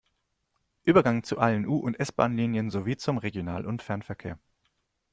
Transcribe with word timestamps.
Übergang 0.81 1.21
zu 1.21 1.37
allen 1.37 1.67
U- 1.67 1.77
und 1.77 1.99
S-Bahnlinien 1.99 2.71
sowie 2.71 2.97
zum 2.97 3.19
Regional- 3.19 3.67
und 3.67 3.83
Fernverkehr. 3.83 4.39